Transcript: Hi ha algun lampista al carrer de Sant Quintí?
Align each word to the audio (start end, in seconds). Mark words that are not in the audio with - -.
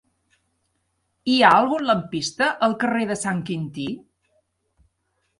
Hi 1.33 1.35
ha 1.41 1.51
algun 1.57 1.83
lampista 1.89 2.47
al 2.67 2.73
carrer 2.85 3.03
de 3.11 3.17
Sant 3.25 3.43
Quintí? 3.51 3.85